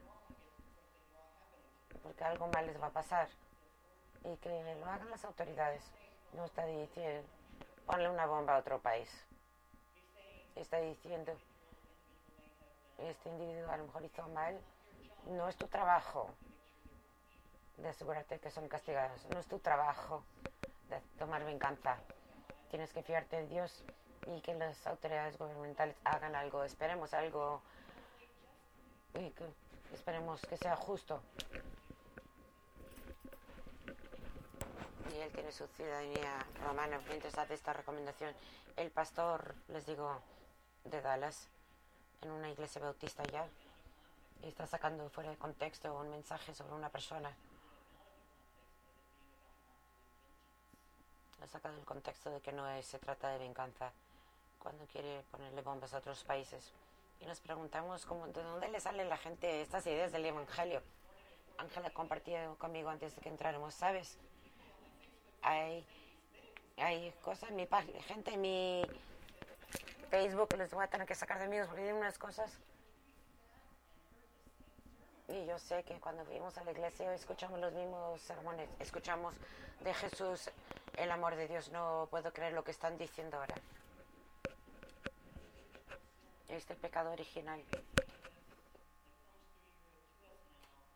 porque 2.03 2.23
algo 2.23 2.47
mal 2.47 2.65
les 2.67 2.79
va 2.79 2.87
a 2.87 2.91
pasar 2.91 3.27
y 4.23 4.37
que 4.37 4.75
lo 4.75 4.85
hagan 4.85 5.09
las 5.09 5.25
autoridades. 5.25 5.83
No 6.33 6.45
está 6.45 6.67
diciendo 6.67 7.27
ponle 7.87 8.07
una 8.07 8.27
bomba 8.27 8.55
a 8.55 8.59
otro 8.59 8.79
país. 8.79 9.09
Está 10.55 10.79
diciendo 10.79 11.35
este 13.01 13.29
individuo 13.29 13.71
a 13.71 13.77
lo 13.77 13.85
mejor 13.85 14.03
hizo 14.03 14.27
mal. 14.29 14.59
No 15.27 15.47
es 15.47 15.55
tu 15.55 15.67
trabajo 15.67 16.29
de 17.77 17.89
asegurarte 17.89 18.39
que 18.39 18.51
son 18.51 18.67
castigados. 18.67 19.25
No 19.33 19.39
es 19.39 19.47
tu 19.47 19.59
trabajo 19.59 20.23
de 20.89 20.99
tomar 21.17 21.43
venganza. 21.43 21.97
Tienes 22.69 22.91
que 22.93 23.03
fiarte 23.03 23.37
en 23.37 23.49
Dios 23.49 23.83
y 24.27 24.41
que 24.41 24.53
las 24.53 24.85
autoridades 24.87 25.37
gubernamentales 25.37 25.95
hagan 26.03 26.35
algo. 26.35 26.63
Esperemos 26.63 27.13
algo 27.13 27.61
y 29.13 29.29
que 29.31 29.45
esperemos 29.93 30.41
que 30.41 30.57
sea 30.57 30.75
justo. 30.75 31.21
y 35.13 35.21
él 35.21 35.31
tiene 35.31 35.51
su 35.51 35.67
ciudadanía 35.67 36.45
romana. 36.63 36.99
Mientras 37.07 37.37
hace 37.37 37.53
esta 37.53 37.73
recomendación, 37.73 38.33
el 38.77 38.91
pastor, 38.91 39.55
les 39.67 39.85
digo, 39.85 40.21
de 40.85 41.01
Dallas, 41.01 41.49
en 42.21 42.31
una 42.31 42.49
iglesia 42.49 42.81
bautista 42.81 43.23
ya, 43.25 43.47
está 44.43 44.65
sacando 44.67 45.09
fuera 45.09 45.29
de 45.29 45.37
contexto 45.37 45.93
un 45.93 46.09
mensaje 46.09 46.53
sobre 46.53 46.73
una 46.73 46.89
persona. 46.89 47.31
Lo 51.39 51.47
saca 51.47 51.71
del 51.71 51.85
contexto 51.85 52.29
de 52.29 52.41
que 52.41 52.51
no 52.51 52.67
es, 52.69 52.85
se 52.85 52.99
trata 52.99 53.29
de 53.29 53.39
venganza 53.39 53.91
cuando 54.59 54.85
quiere 54.85 55.23
ponerle 55.31 55.61
bombas 55.61 55.93
a 55.93 55.99
otros 55.99 56.23
países. 56.23 56.73
Y 57.21 57.25
nos 57.25 57.39
preguntamos 57.39 58.05
cómo, 58.05 58.27
de 58.27 58.43
dónde 58.43 58.69
le 58.69 58.79
salen 58.79 59.09
la 59.09 59.17
gente 59.17 59.61
estas 59.61 59.85
ideas 59.87 60.11
del 60.11 60.25
Evangelio. 60.25 60.81
Ángela 61.57 61.89
compartió 61.89 62.55
conmigo 62.57 62.89
antes 62.89 63.15
de 63.15 63.21
que 63.21 63.29
entráramos, 63.29 63.73
¿sabes? 63.73 64.17
Hay, 65.41 65.85
hay 66.77 67.13
cosas, 67.21 67.51
mi 67.51 67.67
gente 68.07 68.33
en 68.33 68.41
mi 68.41 68.83
Facebook 70.09 70.55
les 70.57 70.73
voy 70.73 70.83
a 70.83 70.87
tener 70.87 71.07
que 71.07 71.15
sacar 71.15 71.37
de 71.39 71.45
amigos 71.45 71.67
porque 71.67 71.83
tienen 71.83 72.01
unas 72.01 72.17
cosas. 72.17 72.59
Y 75.27 75.45
yo 75.45 75.59
sé 75.59 75.83
que 75.83 75.99
cuando 75.99 76.25
vivimos 76.25 76.57
a 76.57 76.63
la 76.63 76.71
iglesia 76.71 77.13
escuchamos 77.13 77.59
los 77.59 77.71
mismos 77.73 78.19
sermones, 78.21 78.67
escuchamos 78.79 79.35
de 79.81 79.93
Jesús 79.93 80.49
el 80.97 81.11
amor 81.11 81.35
de 81.35 81.47
Dios. 81.47 81.69
No 81.69 82.07
puedo 82.09 82.33
creer 82.33 82.53
lo 82.53 82.63
que 82.63 82.71
están 82.71 82.97
diciendo 82.97 83.37
ahora. 83.37 83.55
Este 86.47 86.73
pecado 86.73 87.11
original 87.11 87.63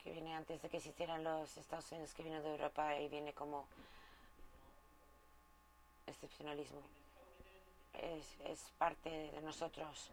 que 0.04 0.12
viene 0.12 0.36
antes 0.36 0.62
de 0.62 0.70
que 0.70 0.78
existieran 0.78 1.24
los 1.24 1.56
Estados 1.56 1.90
Unidos, 1.92 2.14
que 2.14 2.24
viene 2.24 2.42
de 2.42 2.50
Europa 2.50 3.00
y 3.00 3.08
viene 3.08 3.34
como 3.34 3.68
excepcionalismo. 6.08 6.82
Es, 7.94 8.72
parte 8.78 9.10
de 9.10 9.42
nosotros. 9.42 10.10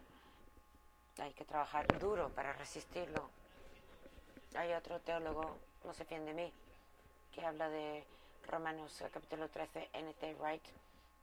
Hay 1.19 1.33
que 1.33 1.45
trabajar 1.45 1.87
duro 1.99 2.29
para 2.31 2.53
resistirlo. 2.53 3.29
Hay 4.55 4.73
otro 4.73 5.01
teólogo, 5.01 5.57
no 5.85 5.93
se 5.93 6.05
de 6.05 6.35
mí, 6.35 6.53
que 7.33 7.45
habla 7.45 7.69
de 7.69 8.05
Romanos 8.49 9.03
capítulo 9.13 9.49
13, 9.49 9.91
N.T. 9.93 10.35
Wright, 10.35 10.63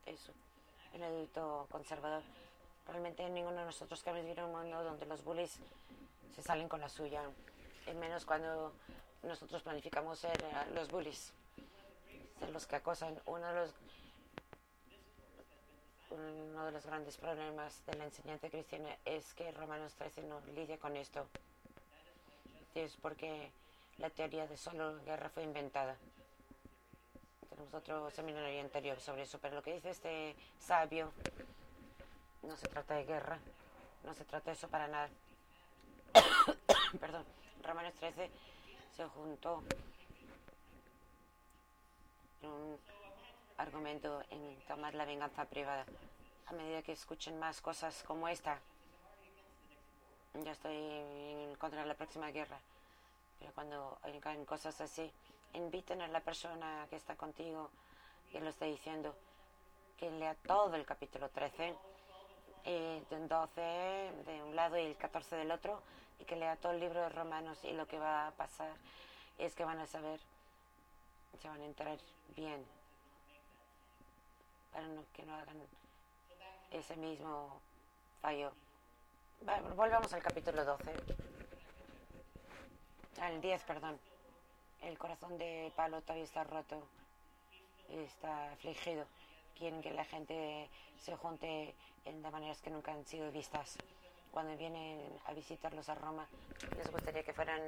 es 0.05 0.31
un 0.93 1.03
edito 1.03 1.67
conservador. 1.69 2.23
Realmente 2.87 3.29
ninguno 3.29 3.59
de 3.59 3.65
nosotros 3.65 4.01
queremos 4.01 4.23
vivir 4.23 4.39
en 4.39 4.45
un 4.45 4.51
mundo 4.51 4.83
donde 4.83 5.05
los 5.05 5.23
bullies 5.23 5.59
se 6.35 6.41
salen 6.41 6.69
con 6.69 6.79
la 6.79 6.89
suya, 6.89 7.23
y 7.85 7.93
menos 7.95 8.25
cuando 8.25 8.73
nosotros 9.23 9.61
planificamos 9.63 10.19
ser 10.19 10.37
uh, 10.43 10.73
los 10.73 10.89
bullies, 10.89 11.33
ser 12.39 12.49
los 12.49 12.65
que 12.65 12.75
acosan. 12.77 13.19
Uno 13.25 13.47
de 13.47 13.53
los 13.55 13.73
uno 16.09 16.65
de 16.65 16.71
los 16.71 16.85
grandes 16.85 17.17
problemas 17.17 17.85
de 17.85 17.95
la 17.95 18.05
enseñanza 18.05 18.49
cristiana 18.49 18.95
es 19.05 19.33
que 19.33 19.51
Romanos 19.51 19.93
13 19.95 20.23
no 20.23 20.41
lidia 20.55 20.77
con 20.77 20.95
esto. 20.95 21.27
Es 22.75 22.95
porque 22.97 23.51
la 23.97 24.09
teoría 24.09 24.47
de 24.47 24.57
solo 24.57 25.03
guerra 25.03 25.29
fue 25.29 25.43
inventada. 25.43 25.95
Tenemos 27.49 27.73
otro 27.73 28.09
seminario 28.11 28.61
anterior 28.61 28.99
sobre 28.99 29.23
eso, 29.23 29.39
pero 29.39 29.55
lo 29.55 29.63
que 29.63 29.73
dice 29.73 29.89
este 29.89 30.35
sabio 30.59 31.11
no 32.43 32.55
se 32.55 32.67
trata 32.67 32.95
de 32.95 33.05
guerra, 33.05 33.39
no 34.03 34.13
se 34.13 34.23
trata 34.25 34.51
de 34.51 34.57
eso 34.57 34.67
para 34.67 34.87
nada. 34.87 35.09
Perdón, 36.99 37.25
Romanos 37.63 37.93
13 37.99 38.29
se 38.95 39.05
juntó 39.05 39.63
un 42.43 42.79
argumento 43.57 44.23
en 44.29 44.59
tomar 44.67 44.93
la 44.93 45.05
venganza 45.05 45.45
privada. 45.45 45.85
A 46.47 46.53
medida 46.53 46.81
que 46.81 46.93
escuchen 46.93 47.37
más 47.39 47.59
cosas 47.61 48.03
como 48.03 48.27
esta, 48.27 48.59
ya 50.33 50.51
estoy 50.51 50.75
en 50.75 51.55
contra 51.55 51.81
de 51.81 51.87
la 51.87 51.95
próxima 51.95 52.31
guerra. 52.31 52.59
Pero 53.39 53.51
cuando 53.53 53.97
oigan 54.03 54.45
cosas 54.45 54.79
así, 54.81 55.11
inviten 55.53 56.01
a 56.01 56.07
la 56.07 56.21
persona 56.21 56.87
que 56.89 56.95
está 56.95 57.15
contigo, 57.15 57.69
que 58.31 58.39
lo 58.39 58.49
está 58.49 58.65
diciendo, 58.65 59.15
que 59.97 60.09
lea 60.11 60.35
todo 60.45 60.75
el 60.75 60.85
capítulo 60.85 61.29
13, 61.29 61.75
eh, 62.65 63.01
12 63.09 63.61
de 63.61 64.43
un 64.43 64.55
lado 64.55 64.77
y 64.77 64.85
el 64.85 64.95
14 64.95 65.35
del 65.35 65.51
otro, 65.51 65.81
y 66.19 66.25
que 66.25 66.35
lea 66.35 66.55
todo 66.55 66.71
el 66.71 66.79
libro 66.79 67.01
de 67.01 67.09
Romanos 67.09 67.59
y 67.63 67.73
lo 67.73 67.87
que 67.87 67.99
va 67.99 68.27
a 68.27 68.31
pasar 68.31 68.71
es 69.37 69.53
que 69.55 69.65
van 69.65 69.79
a 69.79 69.87
saber, 69.87 70.19
se 71.41 71.47
van 71.47 71.61
a 71.61 71.65
enterar 71.65 71.97
bien 72.35 72.65
para 74.71 74.87
que 75.13 75.23
no 75.23 75.35
hagan 75.35 75.61
ese 76.71 76.95
mismo 76.95 77.59
fallo. 78.21 78.51
volvamos 79.75 80.13
al 80.13 80.21
capítulo 80.21 80.63
12. 80.65 80.83
Al 83.21 83.41
10, 83.41 83.63
perdón. 83.63 83.99
El 84.81 84.97
corazón 84.97 85.37
de 85.37 85.71
Pablo 85.75 86.01
todavía 86.01 86.23
está 86.23 86.43
roto. 86.43 86.87
Está 87.89 88.51
afligido. 88.51 89.05
Quieren 89.57 89.81
que 89.81 89.91
la 89.91 90.05
gente 90.05 90.69
se 90.99 91.15
junte 91.15 91.73
en 92.05 92.21
de 92.21 92.31
maneras 92.31 92.61
que 92.61 92.69
nunca 92.69 92.93
han 92.93 93.05
sido 93.05 93.31
vistas. 93.31 93.77
Cuando 94.31 94.55
vienen 94.55 95.01
a 95.25 95.33
visitarlos 95.33 95.89
a 95.89 95.95
Roma, 95.95 96.27
les 96.75 96.91
gustaría 96.91 97.23
que 97.23 97.33
fueran 97.33 97.61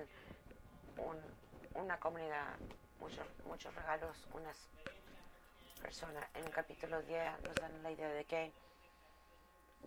una 1.73 1.99
comunidad, 1.99 2.57
muchos, 2.99 3.25
muchos 3.45 3.73
regalos, 3.73 4.17
unas 4.33 4.69
personas. 5.79 6.23
En 6.35 6.45
el 6.45 6.51
capítulo 6.51 7.01
10 7.01 7.41
nos 7.41 7.55
dan 7.55 7.83
la 7.83 7.91
idea 7.91 8.09
de 8.09 8.25
que, 8.25 8.51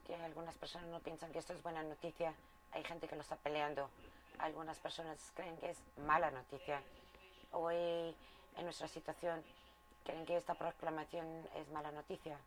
que 0.06 0.14
algunas 0.16 0.56
personas 0.56 0.88
no 0.88 1.00
piensan 1.00 1.32
que 1.32 1.38
esto 1.38 1.52
es 1.52 1.62
buena 1.62 1.82
noticia. 1.82 2.34
Hay 2.72 2.84
gente 2.84 3.08
que 3.08 3.14
lo 3.14 3.22
está 3.22 3.36
peleando. 3.36 3.88
Algunas 4.38 4.78
personas 4.78 5.18
creen 5.34 5.56
que 5.58 5.70
es 5.70 5.78
mala 5.98 6.30
noticia. 6.30 6.82
Hoy, 7.52 7.76
en 8.56 8.64
nuestra 8.64 8.88
situación, 8.88 9.42
creen 10.04 10.26
que 10.26 10.36
esta 10.36 10.54
proclamación 10.54 11.26
es 11.56 11.68
mala 11.70 11.92
noticia 11.92 12.38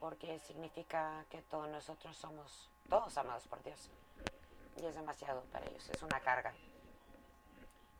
porque 0.00 0.38
significa 0.38 1.24
que 1.30 1.42
todos 1.42 1.68
nosotros 1.68 2.16
somos 2.16 2.68
todos 2.88 3.16
amados 3.18 3.46
por 3.46 3.62
Dios. 3.62 3.90
Y 4.80 4.86
es 4.86 4.94
demasiado 4.94 5.42
para 5.52 5.66
ellos, 5.66 5.88
es 5.90 6.02
una 6.02 6.20
carga. 6.20 6.54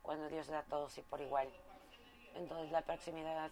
Cuando 0.02 0.28
Dios 0.28 0.46
da 0.46 0.60
a 0.60 0.62
todos 0.62 0.96
y 0.96 1.02
por 1.02 1.20
igual. 1.20 1.48
Entonces 2.34 2.70
la 2.70 2.82
proximidad 2.82 3.50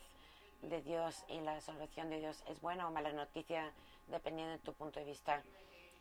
de 0.62 0.82
Dios 0.82 1.24
y 1.28 1.40
la 1.40 1.60
salvación 1.60 2.10
de 2.10 2.20
Dios 2.20 2.42
es 2.48 2.60
buena 2.60 2.88
o 2.88 2.90
mala 2.90 3.12
noticia 3.12 3.72
dependiendo 4.08 4.52
de 4.52 4.58
tu 4.58 4.72
punto 4.72 5.00
de 5.00 5.06
vista. 5.06 5.42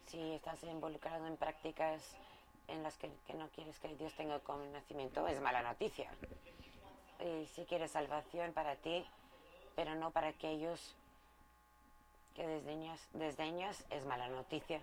Si 0.08 0.20
estás 0.34 0.64
involucrado 0.64 1.26
en 1.26 1.38
prácticas 1.38 2.02
en 2.68 2.84
las 2.84 2.98
que, 2.98 3.10
no 3.34 3.48
quieres 3.50 3.80
que 3.80 3.96
Dios 3.96 4.14
tenga 4.16 4.40
conocimiento, 4.40 5.28
es 5.28 5.40
mala 5.42 5.62
noticia. 5.62 6.10
Y 7.20 7.46
si 7.48 7.66
quieres 7.66 7.92
salvación 7.92 8.54
para 8.54 8.76
ti, 8.76 9.06
pero 9.76 9.96
no 9.96 10.12
para 10.12 10.28
aquellos 10.28 10.96
que 12.36 12.46
desdeñas, 12.46 13.00
desdeñas 13.14 13.86
es 13.90 14.06
mala 14.06 14.28
noticia. 14.28 14.82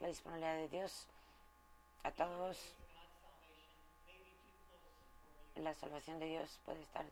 La 0.00 0.08
disponibilidad 0.08 0.56
de 0.56 0.68
Dios 0.68 1.06
a 2.02 2.10
todos 2.10 2.58
la 5.56 5.74
salvación 5.74 6.18
de 6.18 6.26
Dios 6.26 6.58
puede 6.64 6.80
estar 6.80 7.04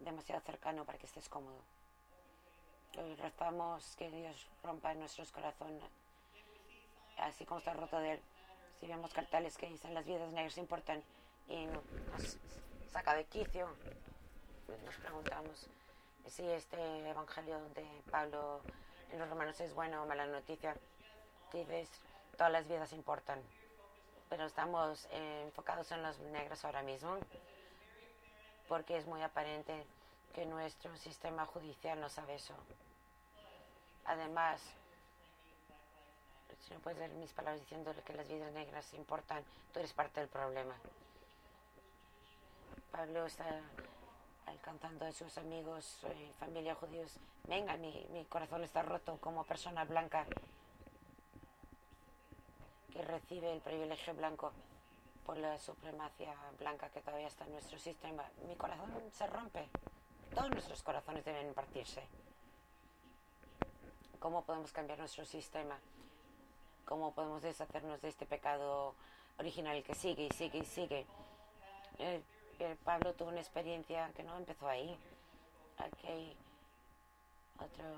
demasiado 0.00 0.40
cercano 0.42 0.84
para 0.84 0.98
que 0.98 1.06
estés 1.06 1.28
cómodo. 1.28 1.58
Rezamos 3.18 3.94
que 3.96 4.10
Dios 4.10 4.46
rompa 4.62 4.94
nuestros 4.94 5.30
corazones, 5.30 5.82
así 7.18 7.44
como 7.44 7.58
está 7.58 7.74
roto 7.74 7.98
de 7.98 8.12
él. 8.12 8.20
Si 8.80 8.86
vemos 8.86 9.12
carteles 9.12 9.56
que 9.56 9.68
dicen 9.68 9.94
las 9.94 10.06
vidas 10.06 10.32
negras 10.32 10.56
importan 10.58 11.02
y 11.48 11.66
nos 11.66 12.38
saca 12.90 13.14
de 13.14 13.24
quicio, 13.24 13.68
nos 14.84 14.96
preguntamos 14.96 15.66
si 16.26 16.42
este 16.48 17.08
evangelio 17.08 17.60
de 17.74 17.86
Pablo 18.10 18.60
en 19.12 19.18
los 19.18 19.28
romanos 19.28 19.60
es 19.60 19.74
bueno 19.74 20.02
o 20.02 20.06
mala 20.06 20.26
noticia. 20.26 20.76
Dices, 21.52 21.88
todas 22.36 22.52
las 22.52 22.66
vidas 22.66 22.92
importan, 22.92 23.40
pero 24.28 24.46
estamos 24.46 25.06
enfocados 25.10 25.92
en 25.92 26.02
los 26.02 26.18
negros 26.18 26.64
ahora 26.64 26.82
mismo 26.82 27.18
porque 28.68 28.96
es 28.96 29.06
muy 29.06 29.22
aparente 29.22 29.84
que 30.34 30.46
nuestro 30.46 30.96
sistema 30.96 31.46
judicial 31.46 32.00
no 32.00 32.08
sabe 32.08 32.34
eso. 32.34 32.54
Además, 34.04 34.60
si 36.66 36.74
no 36.74 36.80
puedes 36.80 36.98
ver 36.98 37.10
mis 37.12 37.32
palabras 37.32 37.60
diciendo 37.60 37.94
que 38.04 38.12
las 38.12 38.28
vidas 38.28 38.52
negras 38.52 38.92
importan, 38.94 39.44
tú 39.72 39.78
eres 39.78 39.92
parte 39.92 40.20
del 40.20 40.28
problema. 40.28 40.74
Pablo 42.90 43.26
está 43.26 43.60
alcanzando 44.46 45.06
a 45.06 45.12
sus 45.12 45.36
amigos 45.38 46.00
y 46.18 46.32
familia 46.34 46.74
judíos. 46.74 47.12
Venga, 47.44 47.76
mi 47.76 48.26
corazón 48.28 48.64
está 48.64 48.82
roto 48.82 49.18
como 49.20 49.44
persona 49.44 49.84
blanca 49.84 50.26
que 52.92 53.02
recibe 53.02 53.52
el 53.52 53.60
privilegio 53.60 54.14
blanco 54.14 54.52
por 55.26 55.36
la 55.38 55.58
supremacía 55.58 56.34
blanca 56.56 56.88
que 56.90 57.00
todavía 57.00 57.26
está 57.26 57.44
en 57.44 57.52
nuestro 57.52 57.78
sistema. 57.78 58.22
Mi 58.46 58.54
corazón 58.54 58.88
se 59.12 59.26
rompe. 59.26 59.68
Todos 60.32 60.50
nuestros 60.50 60.82
corazones 60.84 61.24
deben 61.24 61.52
partirse. 61.52 62.06
¿Cómo 64.20 64.42
podemos 64.44 64.72
cambiar 64.72 65.00
nuestro 65.00 65.24
sistema? 65.24 65.76
¿Cómo 66.84 67.12
podemos 67.12 67.42
deshacernos 67.42 68.00
de 68.00 68.08
este 68.08 68.24
pecado 68.24 68.94
original 69.38 69.82
que 69.82 69.96
sigue 69.96 70.26
y 70.26 70.30
sigue 70.30 70.58
y 70.58 70.64
sigue? 70.64 71.06
Pablo 72.84 73.12
tuvo 73.14 73.30
una 73.30 73.40
experiencia 73.40 74.12
que 74.14 74.22
no 74.22 74.36
empezó 74.36 74.68
ahí. 74.68 74.96
Aquí 75.78 76.06
hay 76.06 76.36
otra 77.58 77.90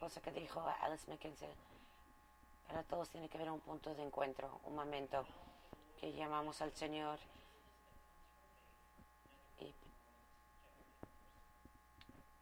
cosa 0.00 0.20
que 0.20 0.32
dijo 0.32 0.60
Alice 0.80 1.08
McKenzie. 1.08 1.48
Para 2.66 2.82
todos 2.82 3.08
tiene 3.10 3.28
que 3.28 3.38
haber 3.38 3.50
un 3.50 3.60
punto 3.60 3.94
de 3.94 4.02
encuentro, 4.02 4.60
un 4.64 4.74
momento 4.74 5.24
que 6.00 6.12
llamamos 6.12 6.62
al 6.62 6.72
Señor 6.72 7.18
y 9.60 9.72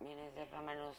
viene 0.05 0.31
de 0.33 0.45
Romanos 0.47 0.97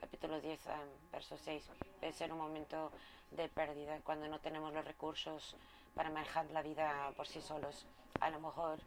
capítulo 0.00 0.40
10, 0.40 0.66
ah, 0.68 0.80
verso 1.12 1.36
6. 1.38 1.64
Debe 2.00 2.12
ser 2.12 2.32
un 2.32 2.38
momento 2.38 2.92
de 3.30 3.48
pérdida 3.48 4.00
cuando 4.04 4.28
no 4.28 4.38
tenemos 4.38 4.72
los 4.72 4.84
recursos 4.84 5.56
para 5.94 6.10
manejar 6.10 6.50
la 6.50 6.62
vida 6.62 7.10
por 7.16 7.26
sí 7.26 7.40
solos. 7.40 7.86
A 8.20 8.30
lo 8.30 8.40
mejor 8.40 8.78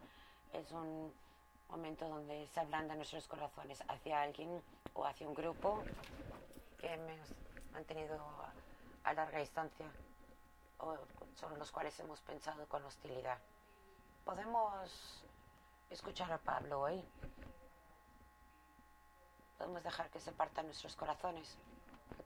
es 0.52 0.70
un 0.70 1.12
momento 1.68 2.08
donde 2.08 2.46
se 2.48 2.60
ablandan 2.60 2.98
nuestros 2.98 3.26
corazones 3.26 3.82
hacia 3.88 4.22
alguien 4.22 4.62
o 4.94 5.04
hacia 5.04 5.28
un 5.28 5.34
grupo 5.34 5.82
que 6.78 6.92
hemos 6.92 7.18
mantenido 7.72 8.20
a 9.04 9.12
larga 9.14 9.40
distancia 9.40 9.86
o 10.82 10.98
sobre 11.34 11.56
los 11.56 11.70
cuales 11.70 11.98
hemos 12.00 12.20
pensado 12.20 12.66
con 12.66 12.84
hostilidad. 12.84 13.38
Podemos 14.24 15.24
escuchar 15.90 16.30
a 16.32 16.38
Pablo 16.38 16.80
hoy. 16.80 17.02
Podemos 19.58 19.82
dejar 19.82 20.10
que 20.10 20.20
se 20.20 20.32
partan 20.32 20.66
nuestros 20.66 20.96
corazones. 20.96 21.56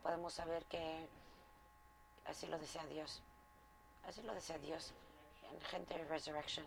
podemos 0.03 0.33
saber 0.33 0.65
que 0.67 1.09
así 2.27 2.47
lo 2.47 2.59
desea 2.59 2.85
Dios. 2.87 3.23
Así 4.09 4.23
lo 4.23 4.35
desea 4.35 4.59
Dios 4.59 4.93
en 5.51 5.61
Gente 5.63 6.05
Resurrection. 6.05 6.67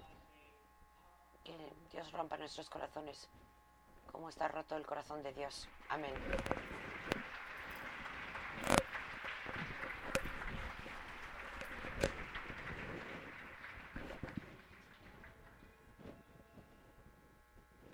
Que 1.43 1.73
Dios 1.91 2.11
rompa 2.11 2.37
nuestros 2.37 2.69
corazones 2.69 3.27
como 4.11 4.29
está 4.29 4.47
roto 4.47 4.75
el 4.75 4.85
corazón 4.85 5.23
de 5.23 5.33
Dios. 5.33 5.67
Amén. 5.89 6.13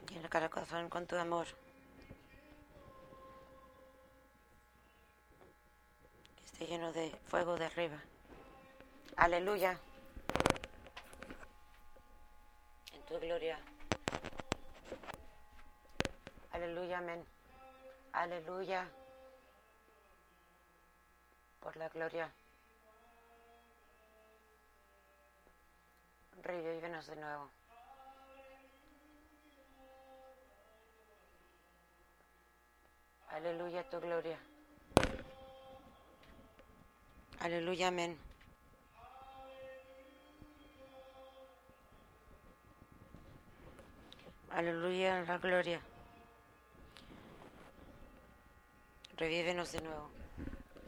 Llena 0.09 0.29
cada 0.29 0.49
con 0.89 1.05
tu 1.05 1.15
amor. 1.15 1.45
Que 6.35 6.45
esté 6.45 6.65
lleno 6.65 6.91
de 6.91 7.11
fuego 7.27 7.55
de 7.55 7.65
arriba. 7.65 8.01
Aleluya. 9.15 9.77
En 12.93 13.01
tu 13.03 13.19
gloria. 13.19 13.59
Aleluya, 16.51 16.97
amén. 16.97 17.23
Aleluya. 18.13 18.89
Por 21.59 21.77
la 21.77 21.89
gloria. 21.89 22.31
Revívenos 26.41 27.05
de 27.05 27.15
nuevo. 27.17 27.49
Aleluya, 33.35 33.83
tu 33.89 33.99
gloria. 33.99 34.39
Aleluya, 37.41 37.89
amén. 37.89 38.17
Aleluya, 44.51 45.21
la 45.27 45.37
gloria. 45.37 45.81
Revívenos 49.17 49.69
de 49.73 49.81
nuevo. 49.81 50.09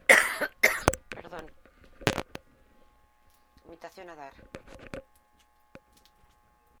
Perdón. 1.10 1.52
Invitación 3.66 4.08
a 4.08 4.16
dar. 4.16 4.32